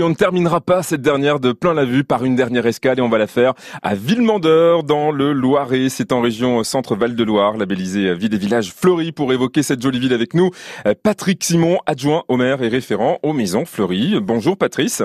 on 0.00 0.10
ne 0.10 0.14
terminera 0.14 0.60
pas 0.60 0.84
cette 0.84 1.02
dernière 1.02 1.40
de 1.40 1.50
plein 1.50 1.74
la 1.74 1.84
vue 1.84 2.04
par 2.04 2.24
une 2.24 2.36
dernière 2.36 2.66
escale 2.66 3.00
et 3.00 3.02
on 3.02 3.08
va 3.08 3.18
la 3.18 3.26
faire 3.26 3.54
à 3.82 3.96
Villemandeur 3.96 4.84
dans 4.84 5.10
le 5.10 5.32
Loiret. 5.32 5.88
C'est 5.88 6.12
en 6.12 6.20
région 6.20 6.62
centre-Val 6.62 7.16
de 7.16 7.24
Loire, 7.24 7.56
labellisée 7.56 8.14
ville 8.14 8.32
et 8.32 8.38
village 8.38 8.72
fleuri 8.72 9.10
pour 9.10 9.32
évoquer 9.32 9.64
cette 9.64 9.82
jolie 9.82 9.98
ville 9.98 10.12
avec 10.12 10.34
nous. 10.34 10.50
Patrick 11.02 11.42
Simon, 11.42 11.78
adjoint 11.86 12.22
au 12.28 12.36
maire 12.36 12.62
et 12.62 12.68
référent 12.68 13.18
aux 13.24 13.32
maisons 13.32 13.64
fleuries. 13.64 14.20
Bonjour 14.20 14.56
Patrice. 14.56 15.02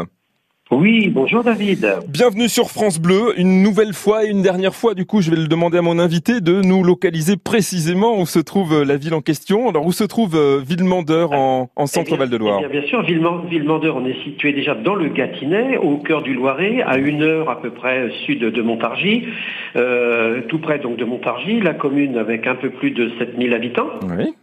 Oui, 0.72 1.10
bonjour 1.10 1.44
David. 1.44 1.86
Bienvenue 2.08 2.48
sur 2.48 2.70
France 2.70 2.98
Bleu, 3.00 3.38
une 3.38 3.62
nouvelle 3.62 3.94
fois 3.94 4.24
et 4.24 4.30
une 4.30 4.42
dernière 4.42 4.74
fois. 4.74 4.94
Du 4.94 5.06
coup, 5.06 5.22
je 5.22 5.30
vais 5.30 5.36
le 5.36 5.48
demander 5.48 5.78
à 5.78 5.82
mon 5.82 6.00
invité 6.00 6.40
de 6.40 6.62
nous 6.62 6.84
localiser 6.84 7.36
précisément 7.36 8.18
où 8.18 8.26
se 8.26 8.40
trouve 8.40 8.74
euh, 8.74 8.86
la 8.86 8.96
ville 8.96 9.14
en 9.14 9.20
question. 9.20 9.70
Alors, 9.70 9.86
où 9.86 9.92
se 9.92 10.06
trouve 10.06 10.36
euh, 10.36 10.62
Villemandeur 10.66 11.34
en, 11.34 11.70
en 11.76 11.86
centre-Val 11.86 12.30
de 12.30 12.38
Loire 12.38 12.62
eh 12.64 12.70
bien, 12.70 12.80
bien, 12.80 12.90
sûr, 12.90 13.04
Villemandeur, 13.04 13.98
on 13.98 14.06
est 14.06 14.24
situé 14.24 14.54
déjà 14.54 14.74
dans 14.74 14.96
le 14.96 15.10
Gâtinais, 15.10 15.78
au 15.78 15.98
cœur 15.98 16.22
du 16.22 16.34
Loiret, 16.34 16.82
à 16.82 16.98
une 16.98 17.24
heure 17.24 17.50
à 17.50 17.62
peu 17.62 17.72
près 17.72 18.10
sud 18.26 18.40
de 18.40 18.62
Montargis, 18.62 19.28
euh, 19.76 20.42
tout 20.48 20.60
près 20.60 20.80
donc 20.80 20.96
de 20.96 21.04
Montargis, 21.04 21.60
la 21.60 21.74
commune 21.74 22.18
avec 22.18 22.48
un 22.48 22.56
peu 22.56 22.70
plus 22.70 22.92
de 22.92 23.12
7000 23.20 23.54
habitants. 23.54 23.90
Oui. 24.18 24.34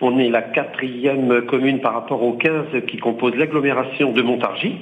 On 0.00 0.18
est 0.18 0.30
la 0.30 0.42
quatrième 0.42 1.42
commune 1.42 1.80
par 1.80 1.92
rapport 1.92 2.22
aux 2.22 2.32
15 2.32 2.82
qui 2.88 2.96
composent 2.96 3.36
l'agglomération 3.36 4.10
de 4.10 4.22
Montargis. 4.22 4.76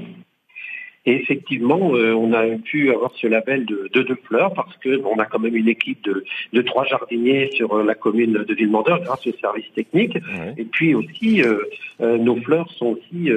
Et 1.05 1.15
effectivement, 1.17 1.95
euh, 1.95 2.13
on 2.13 2.33
a 2.33 2.47
pu 2.59 2.93
avoir 2.93 3.11
ce 3.17 3.27
label 3.27 3.67
de 3.67 3.89
deux 3.93 4.17
fleurs 4.25 4.55
parce 4.55 4.77
que 4.77 5.03
on 5.05 5.19
a 5.19 5.25
quand 5.25 5.41
même 5.41 5.57
une 5.57 5.69
équipe 5.69 6.03
de, 6.05 6.25
de 6.53 6.63
trois 6.63 6.85
jardiniers 6.85 7.51
sur 7.53 7.73
euh, 7.73 7.85
la 7.85 7.97
commune 7.97 8.35
de 8.35 8.55
Villemandeur 8.55 9.03
grâce 9.03 9.27
au 9.27 9.33
service 9.33 9.71
technique. 9.75 10.17
Et 10.57 10.65
puis 10.65 10.95
aussi, 10.95 11.43
euh, 11.43 12.19
nos 12.19 12.37
fleurs 12.37 12.71
sont 12.73 12.97
aussi 12.97 13.31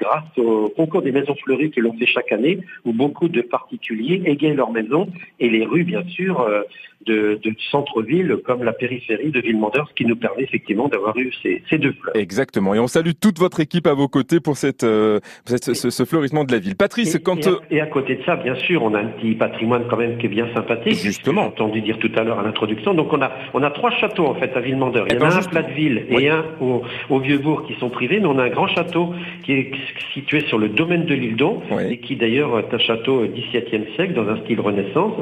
grâce 0.00 0.36
au 0.36 0.68
concours 0.70 1.02
des 1.02 1.12
maisons 1.12 1.34
fleuries 1.44 1.70
que 1.70 1.80
l'on 1.80 1.92
fait 1.92 2.06
chaque 2.06 2.32
année, 2.32 2.58
où 2.84 2.92
beaucoup 2.92 3.28
de 3.28 3.40
particuliers 3.40 4.22
égayent 4.24 4.54
leurs 4.54 4.72
maisons 4.72 5.08
et 5.40 5.48
les 5.48 5.64
rues, 5.64 5.84
bien 5.84 6.04
sûr, 6.08 6.46
de, 7.06 7.40
de 7.42 7.54
centre-ville 7.70 8.36
comme 8.44 8.62
la 8.64 8.72
périphérie 8.72 9.30
de 9.30 9.40
Villemandeur, 9.40 9.88
ce 9.88 9.94
qui 9.94 10.04
nous 10.04 10.16
permet 10.16 10.42
effectivement 10.42 10.88
d'avoir 10.88 11.16
eu 11.16 11.32
ces, 11.42 11.62
ces, 11.68 11.78
deux 11.78 11.92
fleurs. 11.92 12.16
Exactement. 12.16 12.74
Et 12.74 12.78
on 12.78 12.86
salue 12.86 13.12
toute 13.20 13.38
votre 13.38 13.60
équipe 13.60 13.86
à 13.86 13.94
vos 13.94 14.08
côtés 14.08 14.40
pour 14.40 14.56
cette, 14.56 14.86
cette 15.44 15.74
ce, 15.74 15.90
ce, 15.90 16.04
fleurissement 16.04 16.44
de 16.44 16.52
la 16.52 16.58
ville. 16.58 16.76
Patrice, 16.76 17.14
euh, 17.14 17.58
et, 17.70 17.80
à, 17.80 17.86
côté 17.86 18.16
de 18.16 18.22
ça, 18.24 18.36
bien 18.36 18.54
sûr, 18.54 18.82
on 18.82 18.94
a 18.94 19.00
un 19.00 19.06
petit 19.06 19.34
patrimoine 19.34 19.84
quand 19.88 19.96
même 19.96 20.18
qui 20.18 20.26
est 20.26 20.28
bien 20.28 20.48
sympathique. 20.54 20.94
Justement. 20.94 21.42
J'ai 21.42 21.48
entendu 21.48 21.80
dire 21.80 21.98
tout 21.98 22.10
à 22.16 22.22
l'heure 22.22 22.38
à 22.38 22.42
l'introduction. 22.42 22.94
Donc 22.94 23.12
on 23.12 23.22
a, 23.22 23.32
on 23.54 23.62
a 23.62 23.70
trois 23.70 23.90
châteaux 23.90 24.26
en 24.26 24.34
fait 24.34 24.54
à 24.56 24.60
Villemandeur. 24.60 25.06
Il 25.08 25.14
y 25.14 25.18
en 25.18 25.22
a 25.22 25.34
un 25.34 25.38
à 25.38 25.48
Platteville 25.48 26.06
et 26.08 26.28
un 26.28 26.44
au, 26.60 26.82
au 27.10 27.18
Vieux-Bourg 27.20 27.64
qui 27.66 27.74
sont 27.74 27.90
privés, 27.90 28.20
mais 28.20 28.26
on 28.26 28.38
a 28.38 28.44
un 28.44 28.50
grand 28.50 28.68
château 28.68 29.14
qui 29.44 29.52
est 29.52 29.72
situé 30.14 30.40
sur 30.40 30.58
le 30.58 30.68
domaine 30.68 31.04
de 31.04 31.14
l'île 31.14 31.36
d'Eau 31.36 31.62
et 31.88 31.98
qui 31.98 32.16
d'ailleurs 32.16 32.58
est 32.58 32.74
un 32.74 32.78
château 32.78 33.24
XVIIe 33.26 33.86
siècle 33.94 34.14
dans 34.14 34.28
un 34.28 34.36
style 34.38 34.60
Renaissance, 34.60 35.12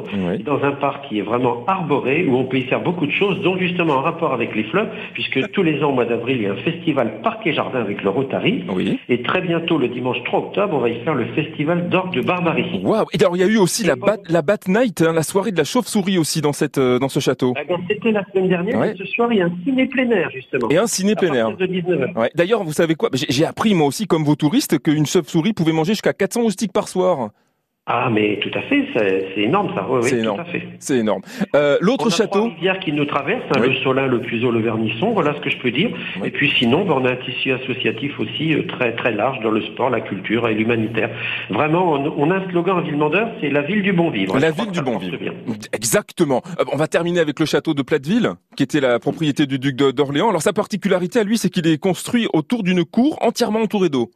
dans 0.45 0.63
un 0.63 0.71
parc 0.71 1.07
qui 1.07 1.19
est 1.19 1.23
vraiment 1.23 1.63
arboré 1.71 2.25
où 2.25 2.35
on 2.35 2.45
peut 2.45 2.57
y 2.57 2.63
faire 2.63 2.81
beaucoup 2.81 3.05
de 3.05 3.11
choses, 3.11 3.41
dont 3.41 3.57
justement 3.57 3.95
en 3.95 4.01
rapport 4.01 4.33
avec 4.33 4.55
les 4.55 4.63
fleurs, 4.65 4.87
puisque 5.13 5.51
tous 5.51 5.63
les 5.63 5.83
ans 5.83 5.89
au 5.89 5.93
mois 5.93 6.05
d'avril 6.05 6.37
il 6.37 6.43
y 6.43 6.47
a 6.47 6.53
un 6.53 6.57
festival 6.57 7.21
Parc 7.23 7.45
et 7.47 7.53
Jardin 7.53 7.79
avec 7.79 8.03
le 8.03 8.09
Rotary. 8.09 8.63
Et 9.09 9.21
très 9.21 9.41
bientôt 9.41 9.77
le 9.77 9.87
dimanche 9.87 10.17
3 10.25 10.39
octobre 10.39 10.75
on 10.75 10.79
va 10.79 10.89
y 10.89 10.99
faire 11.03 11.15
le 11.15 11.25
festival 11.33 11.89
d'orgue 11.89 12.15
de 12.15 12.21
Barbarie. 12.21 12.81
Waouh 12.83 13.05
Et 13.13 13.21
alors 13.21 13.35
il 13.35 13.39
y 13.39 13.43
a 13.43 13.47
eu 13.47 13.57
aussi 13.57 13.83
la 13.83 13.95
bat, 13.95 14.17
la 14.29 14.41
bat 14.41 14.57
night, 14.67 15.01
hein, 15.01 15.13
la 15.13 15.23
soirée 15.23 15.51
de 15.51 15.57
la 15.57 15.63
chauve-souris 15.63 16.17
aussi 16.17 16.41
dans 16.41 16.53
cette 16.53 16.77
euh, 16.77 16.99
dans 16.99 17.09
ce 17.09 17.19
château. 17.19 17.53
Ah 17.57 17.61
c'était 17.87 18.11
la 18.11 18.23
semaine 18.31 18.49
dernière. 18.49 18.79
Ouais. 18.79 18.93
ce 18.97 19.05
soir 19.05 19.31
il 19.31 19.39
y 19.39 19.41
a 19.41 19.45
un 19.45 19.53
ciné 19.63 19.85
plein 19.87 20.09
air 20.11 20.29
justement. 20.31 20.69
Et 20.69 20.77
un 20.77 20.87
ciné 20.87 21.15
plein 21.15 21.33
air. 21.33 21.49
Ouais. 22.15 22.31
D'ailleurs 22.35 22.63
vous 22.63 22.73
savez 22.73 22.95
quoi? 22.95 23.09
J'ai 23.13 23.45
appris 23.45 23.73
moi 23.73 23.87
aussi 23.87 24.07
comme 24.07 24.23
vos 24.23 24.35
touristes 24.35 24.79
qu'une 24.79 25.05
chauve-souris 25.05 25.53
pouvait 25.53 25.73
manger 25.73 25.93
jusqu'à 25.93 26.13
400 26.13 26.41
moustiques 26.41 26.73
par 26.73 26.87
soir. 26.87 27.29
Ah, 27.93 28.09
mais 28.09 28.39
tout 28.41 28.57
à 28.57 28.61
fait, 28.61 28.85
c'est 28.93 29.41
énorme 29.41 29.69
ça. 29.75 29.85
Oui, 29.89 29.99
c'est 30.03 30.19
énorme. 30.19 30.43
C'est 30.79 30.97
énorme. 30.97 31.21
Euh, 31.57 31.77
L'autre 31.81 32.09
château. 32.09 32.47
Il 32.47 32.53
rivières 32.53 32.79
qui 32.79 32.93
nous 32.93 33.03
traverse, 33.03 33.43
hein, 33.53 33.59
le 33.59 33.73
Solin, 33.83 34.07
le 34.07 34.21
Puiseau, 34.21 34.49
le 34.49 34.61
Vernisson, 34.61 35.11
voilà 35.11 35.33
ce 35.35 35.41
que 35.41 35.49
je 35.49 35.57
peux 35.57 35.71
dire. 35.71 35.89
Et 36.23 36.31
puis 36.31 36.53
sinon, 36.57 36.85
ben, 36.85 36.93
on 36.93 37.03
a 37.05 37.11
un 37.11 37.15
tissu 37.17 37.51
associatif 37.51 38.17
aussi 38.17 38.53
euh, 38.53 38.65
très 38.65 38.95
très 38.95 39.11
large 39.11 39.41
dans 39.41 39.51
le 39.51 39.61
sport, 39.63 39.89
la 39.89 39.99
culture 39.99 40.47
et 40.47 40.53
l'humanitaire. 40.53 41.09
Vraiment, 41.49 41.91
on, 41.91 42.13
on, 42.17 42.31
a 42.31 42.35
un 42.35 42.49
slogan 42.49 42.77
à 42.77 42.81
Villemandeur, 42.81 43.27
c'est 43.41 43.49
la 43.49 43.61
ville 43.61 43.83
du 43.83 43.91
bon 43.91 44.09
vivre. 44.09 44.39
La 44.39 44.51
ville 44.51 44.71
du 44.71 44.81
bon 44.81 44.97
vivre. 44.97 45.17
Exactement. 45.73 46.41
Euh, 46.61 46.63
on 46.71 46.77
va 46.77 46.87
terminer 46.87 47.19
avec 47.19 47.41
le 47.41 47.45
château 47.45 47.73
de 47.73 47.81
Platteville, 47.81 48.29
qui 48.55 48.63
était 48.63 48.79
la 48.79 48.99
propriété 48.99 49.47
du 49.47 49.59
duc 49.59 49.75
d'Orléans. 49.75 50.29
Alors 50.29 50.41
sa 50.41 50.53
particularité 50.53 51.19
à 51.19 51.23
lui, 51.25 51.37
c'est 51.37 51.49
qu'il 51.49 51.67
est 51.67 51.77
construit 51.77 52.29
autour 52.31 52.63
d'une 52.63 52.85
cour 52.85 53.17
entièrement 53.21 53.59
entourée 53.59 53.89
d'eau. 53.89 54.11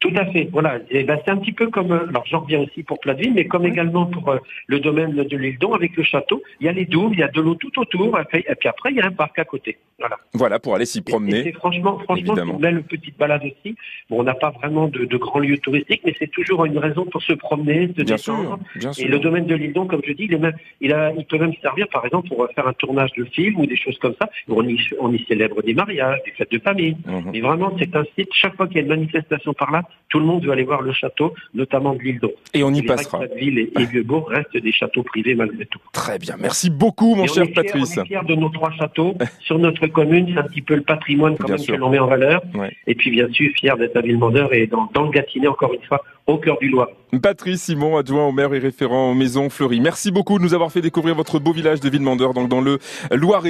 Tout 0.00 0.12
à 0.16 0.24
fait, 0.26 0.48
voilà. 0.50 0.78
Et 0.88 1.04
ben, 1.04 1.20
c'est 1.22 1.30
un 1.30 1.36
petit 1.36 1.52
peu 1.52 1.68
comme, 1.68 1.92
euh, 1.92 2.08
alors 2.08 2.24
j'en 2.26 2.40
reviens 2.40 2.60
aussi 2.60 2.82
pour 2.82 2.98
Platteville, 3.00 3.34
mais 3.34 3.44
comme 3.44 3.66
également 3.66 4.06
pour 4.06 4.30
euh, 4.30 4.38
le 4.66 4.80
domaine 4.80 5.12
de 5.12 5.36
l'île 5.36 5.58
d'On 5.58 5.74
avec 5.74 5.94
le 5.94 6.02
château, 6.02 6.42
il 6.58 6.66
y 6.66 6.68
a 6.70 6.72
les 6.72 6.86
douves, 6.86 7.12
il 7.12 7.18
y 7.18 7.22
a 7.22 7.28
de 7.28 7.38
l'eau 7.38 7.54
tout 7.54 7.78
autour, 7.78 8.18
et 8.18 8.24
puis, 8.24 8.68
après 8.68 8.90
il 8.92 8.96
y 8.96 9.00
a 9.02 9.06
un 9.06 9.12
parc 9.12 9.38
à 9.38 9.44
côté. 9.44 9.76
Voilà. 9.98 10.16
Voilà 10.32 10.58
pour 10.58 10.74
aller 10.74 10.86
s'y 10.86 11.02
promener. 11.02 11.48
Et, 11.48 11.52
franchement, 11.52 11.98
franchement, 11.98 12.34
c'est 12.34 12.42
une 12.42 12.56
belle 12.56 12.82
petite 12.84 13.18
balade 13.18 13.42
aussi. 13.44 13.76
Bon, 14.08 14.20
on 14.20 14.22
n'a 14.22 14.32
pas 14.32 14.48
vraiment 14.48 14.88
de, 14.88 15.04
de, 15.04 15.16
grands 15.18 15.40
lieux 15.40 15.58
touristiques, 15.58 16.00
mais 16.06 16.14
c'est 16.18 16.30
toujours 16.30 16.64
une 16.64 16.78
raison 16.78 17.04
pour 17.04 17.22
se 17.22 17.34
promener, 17.34 17.88
se 17.88 18.02
bien 18.02 18.16
détendre. 18.16 18.58
Sûr, 18.72 18.80
bien 18.80 18.92
sûr. 18.94 19.04
Et 19.04 19.08
le 19.08 19.18
domaine 19.18 19.44
de 19.44 19.54
l'île 19.54 19.74
d'On, 19.74 19.86
comme 19.86 20.00
je 20.06 20.12
dis, 20.14 20.24
il, 20.24 20.32
est 20.32 20.38
même, 20.38 20.56
il, 20.80 20.94
a, 20.94 21.12
il 21.12 21.26
peut 21.26 21.36
même 21.36 21.52
servir, 21.60 21.86
par 21.88 22.06
exemple, 22.06 22.28
pour 22.28 22.48
faire 22.54 22.66
un 22.66 22.72
tournage 22.72 23.12
de 23.12 23.24
film 23.24 23.60
ou 23.60 23.66
des 23.66 23.76
choses 23.76 23.98
comme 23.98 24.14
ça. 24.18 24.30
On 24.48 24.66
y, 24.66 24.80
on 24.98 25.12
y 25.12 25.22
célèbre 25.26 25.62
des 25.62 25.74
mariages, 25.74 26.20
des 26.24 26.30
fêtes 26.30 26.50
de 26.50 26.58
famille. 26.60 26.96
Mmh. 27.04 27.30
Mais 27.34 27.40
vraiment, 27.40 27.76
c'est 27.78 27.94
un 27.94 28.04
site. 28.16 28.30
Chaque 28.32 28.56
fois 28.56 28.68
qu'il 28.68 28.76
y 28.76 28.78
a 28.78 28.82
une 28.82 28.88
manifestation 28.88 29.52
par 29.52 29.70
là, 29.70 29.82
tout 30.10 30.18
le 30.18 30.26
monde 30.26 30.44
veut 30.44 30.50
aller 30.50 30.64
voir 30.64 30.82
le 30.82 30.92
château, 30.92 31.34
notamment 31.54 31.94
de 31.94 32.00
l'île 32.00 32.18
d'Eau. 32.18 32.32
Et 32.52 32.62
on 32.64 32.74
y 32.74 32.82
passera. 32.82 33.20
Ville 33.36 33.58
et, 33.58 33.72
et 33.78 33.84
Vieux-Bourg 33.84 34.28
restent 34.28 34.56
des 34.56 34.72
châteaux 34.72 35.04
privés 35.04 35.34
malgré 35.34 35.64
tout. 35.66 35.78
Très 35.92 36.18
bien. 36.18 36.36
Merci 36.38 36.68
beaucoup, 36.68 37.14
mon 37.14 37.24
et 37.24 37.28
cher 37.28 37.46
on 37.48 37.52
Patrice. 37.52 37.96
on 37.96 38.02
est 38.02 38.06
fiers 38.06 38.26
de 38.28 38.34
nos 38.34 38.48
trois 38.48 38.72
châteaux 38.72 39.14
sur 39.40 39.58
notre 39.58 39.86
commune. 39.86 40.32
C'est 40.34 40.40
un 40.40 40.44
petit 40.44 40.62
peu 40.62 40.74
le 40.74 40.82
patrimoine 40.82 41.36
quand 41.36 41.46
bien 41.46 41.56
même 41.56 41.64
sûr. 41.64 41.76
que 41.76 41.80
l'on 41.80 41.90
met 41.90 42.00
en 42.00 42.08
valeur. 42.08 42.42
Ouais. 42.54 42.72
Et 42.86 42.94
puis, 42.94 43.10
bien 43.10 43.28
sûr, 43.30 43.50
fiers 43.54 43.74
d'être 43.78 43.96
à 43.96 44.00
Villemandeur 44.00 44.52
et 44.52 44.66
dans, 44.66 44.90
dans 44.92 45.04
le 45.04 45.10
Gâtinais, 45.10 45.46
encore 45.46 45.72
une 45.72 45.82
fois, 45.82 46.02
au 46.26 46.38
cœur 46.38 46.58
du 46.58 46.68
Loire. 46.68 46.88
Patrice 47.22 47.62
Simon, 47.62 47.96
adjoint 47.96 48.26
au 48.26 48.32
maire 48.32 48.54
et 48.54 48.58
référent 48.58 49.10
aux 49.10 49.14
maisons 49.14 49.50
fleuries. 49.50 49.80
Merci 49.80 50.12
beaucoup 50.12 50.38
de 50.38 50.44
nous 50.44 50.54
avoir 50.54 50.70
fait 50.70 50.80
découvrir 50.80 51.14
votre 51.14 51.40
beau 51.40 51.52
village 51.52 51.80
de 51.80 51.88
Villemandeur, 51.88 52.34
donc 52.34 52.48
dans 52.48 52.60
le 52.60 52.78
Loiret. 53.10 53.48